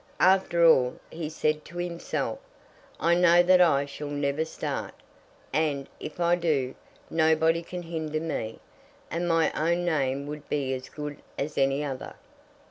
"After 0.19 0.65
all," 0.65 0.95
he 1.11 1.29
said 1.29 1.63
to 1.65 1.77
himself, 1.77 2.39
"I 2.99 3.13
know 3.13 3.43
that 3.43 3.61
I 3.61 3.85
shall 3.85 4.07
never 4.09 4.43
start; 4.45 4.95
and, 5.53 5.87
if 5.99 6.19
I 6.19 6.33
do, 6.35 6.73
nobody 7.11 7.61
can 7.61 7.83
hinder 7.83 8.19
me, 8.19 8.57
and 9.11 9.27
my 9.29 9.51
own 9.53 9.85
name 9.85 10.25
would 10.25 10.49
be 10.49 10.73
as 10.73 10.89
good 10.89 11.21
as 11.37 11.55
any 11.55 11.83
other. 11.83 12.15